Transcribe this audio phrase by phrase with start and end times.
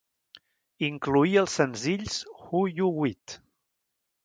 [0.87, 3.39] Incloïa els senzills "Who U Wit?"